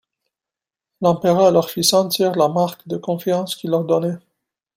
[1.01, 4.17] L'empereur leur fit sentir la marque de confiance qu'il leur donnait.